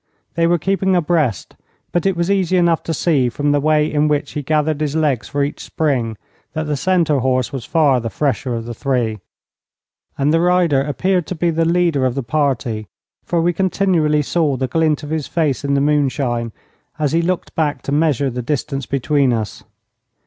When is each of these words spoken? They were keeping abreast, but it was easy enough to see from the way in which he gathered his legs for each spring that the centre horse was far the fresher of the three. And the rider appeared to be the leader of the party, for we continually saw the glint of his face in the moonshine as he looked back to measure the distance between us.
They 0.33 0.47
were 0.47 0.57
keeping 0.57 0.95
abreast, 0.95 1.55
but 1.91 2.07
it 2.07 2.17
was 2.17 2.31
easy 2.31 2.57
enough 2.57 2.81
to 2.85 2.91
see 2.95 3.29
from 3.29 3.51
the 3.51 3.59
way 3.59 3.85
in 3.85 4.07
which 4.07 4.31
he 4.31 4.41
gathered 4.41 4.81
his 4.81 4.95
legs 4.95 5.27
for 5.27 5.43
each 5.43 5.63
spring 5.63 6.17
that 6.53 6.63
the 6.63 6.75
centre 6.75 7.19
horse 7.19 7.53
was 7.53 7.65
far 7.65 7.99
the 7.99 8.09
fresher 8.09 8.55
of 8.55 8.65
the 8.65 8.73
three. 8.73 9.19
And 10.17 10.33
the 10.33 10.41
rider 10.41 10.81
appeared 10.81 11.27
to 11.27 11.35
be 11.35 11.51
the 11.51 11.65
leader 11.65 12.03
of 12.03 12.15
the 12.15 12.23
party, 12.23 12.87
for 13.23 13.41
we 13.43 13.53
continually 13.53 14.23
saw 14.23 14.57
the 14.57 14.65
glint 14.67 15.03
of 15.03 15.11
his 15.11 15.27
face 15.27 15.63
in 15.63 15.75
the 15.75 15.81
moonshine 15.81 16.51
as 16.97 17.11
he 17.11 17.21
looked 17.21 17.53
back 17.53 17.83
to 17.83 17.91
measure 17.91 18.31
the 18.31 18.41
distance 18.41 18.87
between 18.87 19.31
us. 19.31 19.63